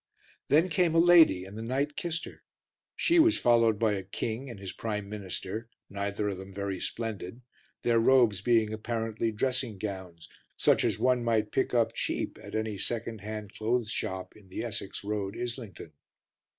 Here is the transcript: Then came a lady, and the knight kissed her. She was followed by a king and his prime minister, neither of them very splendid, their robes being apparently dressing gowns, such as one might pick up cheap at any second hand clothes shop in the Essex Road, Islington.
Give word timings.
Then 0.47 0.67
came 0.67 0.95
a 0.95 0.97
lady, 0.97 1.45
and 1.45 1.55
the 1.55 1.61
knight 1.61 1.95
kissed 1.95 2.25
her. 2.25 2.41
She 2.95 3.19
was 3.19 3.37
followed 3.37 3.77
by 3.77 3.93
a 3.93 4.01
king 4.03 4.49
and 4.49 4.59
his 4.59 4.73
prime 4.73 5.07
minister, 5.07 5.69
neither 5.91 6.27
of 6.29 6.39
them 6.39 6.55
very 6.55 6.79
splendid, 6.79 7.41
their 7.83 7.99
robes 7.99 8.41
being 8.41 8.73
apparently 8.73 9.31
dressing 9.31 9.77
gowns, 9.77 10.27
such 10.57 10.83
as 10.83 10.97
one 10.97 11.23
might 11.23 11.51
pick 11.51 11.75
up 11.75 11.93
cheap 11.93 12.39
at 12.41 12.55
any 12.55 12.79
second 12.79 13.21
hand 13.21 13.53
clothes 13.53 13.91
shop 13.91 14.35
in 14.35 14.49
the 14.49 14.63
Essex 14.63 15.03
Road, 15.03 15.37
Islington. 15.39 15.91